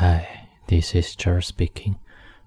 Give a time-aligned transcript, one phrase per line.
[0.00, 1.96] Hi, this is Jerry speaking.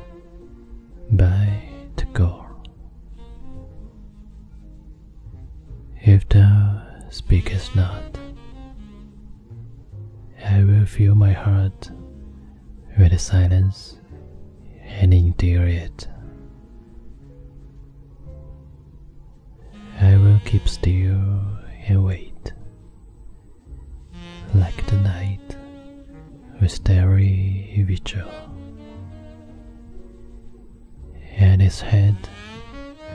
[1.12, 1.48] by
[1.96, 2.46] Tagore.
[6.06, 8.17] If thou speakest not, I
[10.87, 11.91] fill my heart
[12.99, 13.99] with silence
[14.83, 16.09] and endure it.
[20.01, 21.43] I will keep still
[21.87, 22.53] and wait,
[24.55, 25.57] like the night
[26.61, 28.29] with starry vigil,
[31.37, 32.17] and his head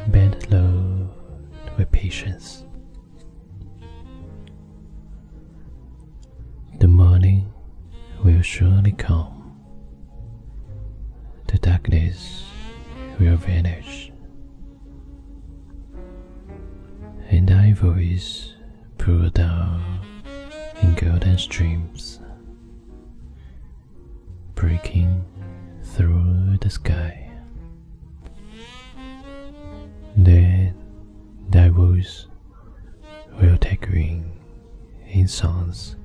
[0.08, 1.10] bent low
[1.78, 2.66] with patience.
[6.80, 7.53] The morning
[8.24, 9.60] will surely come.
[11.48, 12.46] The darkness
[13.20, 14.12] will vanish.
[17.30, 18.54] And thy voice
[18.98, 20.00] pour down
[20.82, 22.20] in golden streams,
[24.56, 25.26] breaking
[25.84, 27.30] through the sky.
[30.16, 30.76] Then
[31.50, 32.28] thy voice
[33.42, 34.40] will take wing
[35.08, 35.98] in songs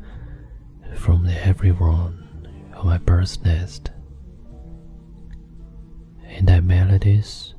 [1.08, 3.92] from the every one of my bird's nest,
[6.28, 7.56] and thy melodies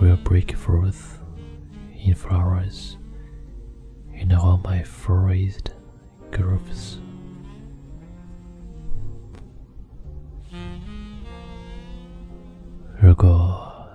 [0.00, 1.20] will break forth
[1.94, 2.96] in flowers
[4.12, 5.70] in all my forest
[6.30, 6.98] groves.
[13.00, 13.86] 如果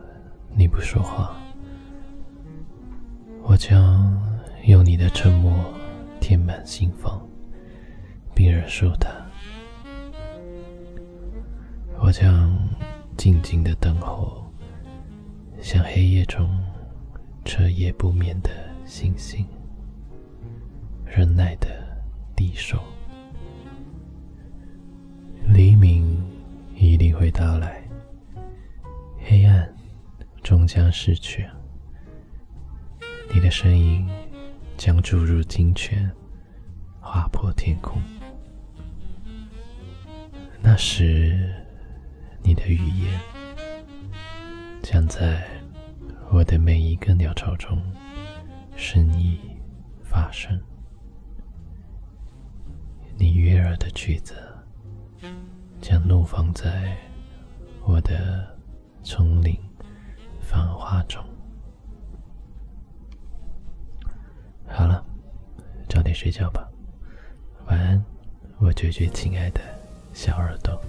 [0.55, 1.35] 你不说话，
[3.43, 4.15] 我将
[4.65, 5.51] 用你的沉默
[6.19, 7.27] 填满心房。
[8.34, 9.08] 并忍受它。
[12.00, 12.54] 我将
[13.16, 14.44] 静静的等候，
[15.60, 16.48] 像黑夜中
[17.44, 18.50] 彻夜不眠的
[18.84, 19.46] 星星，
[21.06, 21.68] 忍耐的
[22.36, 22.78] 低首。
[25.46, 26.22] 黎明
[26.74, 27.82] 一定会到来，
[29.18, 29.72] 黑暗
[30.42, 31.46] 终将逝去。
[33.32, 34.06] 你的声音
[34.76, 36.10] 将注入金泉，
[37.00, 38.00] 划破天空。
[40.66, 41.54] 那时，
[42.42, 43.20] 你的语言
[44.82, 45.46] 将在
[46.32, 47.78] 我的每一个鸟巢中
[48.74, 49.38] 深意
[50.02, 50.58] 发生。
[53.18, 54.34] 你悦耳的句子
[55.82, 56.96] 将怒放在
[57.84, 58.58] 我的
[59.02, 59.54] 丛林
[60.40, 61.22] 繁花中。
[64.66, 65.04] 好了，
[65.90, 66.66] 早点睡觉吧，
[67.66, 68.02] 晚安，
[68.58, 69.60] 我最最亲爱的。
[70.13, 70.79] 小耳朵。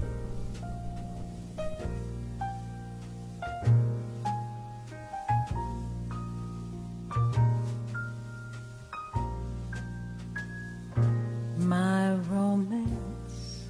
[11.59, 13.67] My romance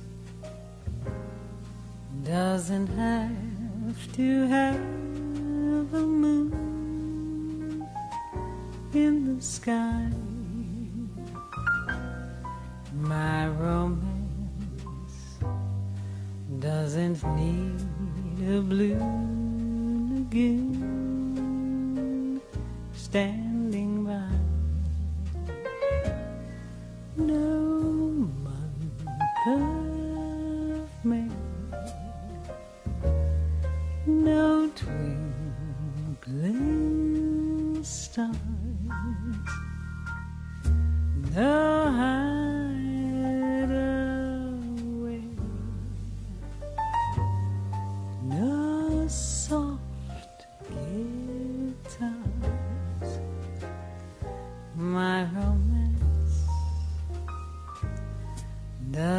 [2.25, 7.87] doesn't have to have a moon
[8.95, 10.11] in the sky.
[17.16, 17.80] Doesn't need
[18.50, 19.00] a blue
[20.12, 20.82] lagoon
[22.94, 24.30] standing by.
[27.16, 27.48] No
[28.44, 31.30] month of May,
[34.06, 35.94] no twinkling
[37.82, 38.36] stars,
[41.34, 42.25] no hideaway,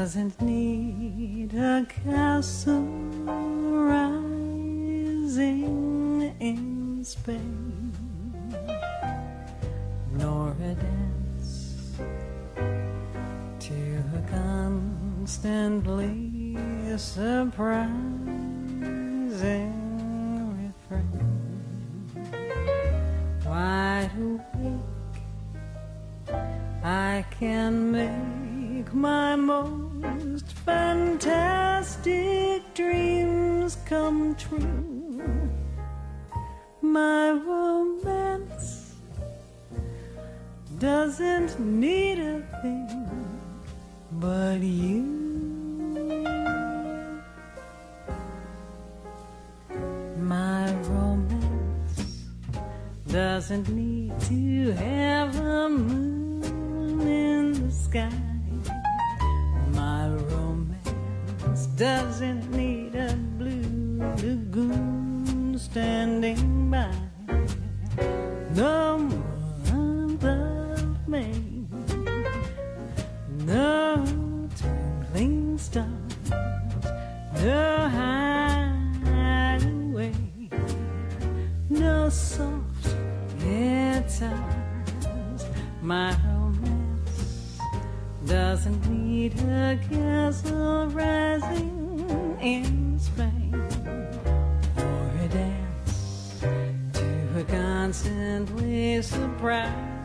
[0.06, 2.86] doesn't need a castle
[3.90, 5.42] rising
[6.38, 7.92] in Spain,
[10.12, 11.98] nor a dance
[13.58, 13.74] to
[14.14, 15.66] a constantly
[16.96, 17.90] surprising
[20.62, 21.18] refrain.
[23.44, 25.18] Wide awake,
[26.84, 29.85] I can make my most
[30.64, 35.22] fantastic dreams come true.
[36.82, 38.94] My romance
[40.78, 43.06] doesn't need a thing
[44.12, 45.02] but you.
[50.18, 52.24] My romance
[53.08, 58.25] doesn't need to have a moon in the sky.
[61.76, 66.90] Doesn't need a blue lagoon standing by.
[68.54, 68.96] No
[70.24, 71.66] of May,
[73.44, 74.02] no
[74.56, 76.30] twinkling stars,
[77.44, 77.88] no
[79.12, 80.14] hideaway,
[81.68, 82.96] no soft
[83.38, 84.32] guitars.
[85.82, 86.12] My
[88.26, 93.54] doesn't need a castle rising in Spain
[94.76, 96.40] or a dance
[96.92, 99.95] to a constantly surprising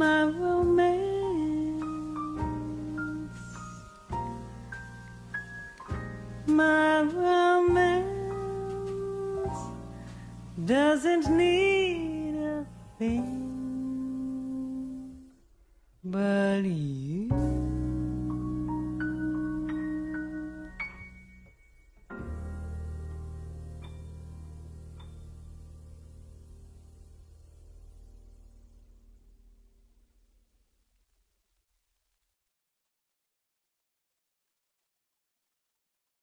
[0.00, 1.84] my romance,
[6.46, 8.00] my romance
[10.64, 12.64] doesn't need a
[12.98, 13.36] thing
[16.02, 17.29] but you.